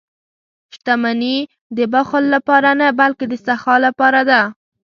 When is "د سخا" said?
3.29-3.75